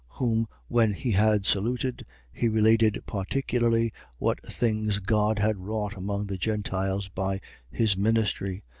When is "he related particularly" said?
2.33-3.93